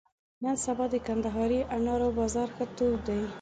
[0.43, 3.21] نن سبا د کندهاري انارو بازار ښه تود دی.